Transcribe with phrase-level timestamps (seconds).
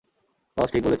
[0.57, 0.89] বস, ঠিক বলেছি?